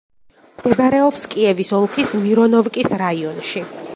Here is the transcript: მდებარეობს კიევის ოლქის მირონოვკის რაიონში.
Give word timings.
მდებარეობს 0.61 1.25
კიევის 1.33 1.71
ოლქის 1.81 2.17
მირონოვკის 2.25 2.97
რაიონში. 3.05 3.67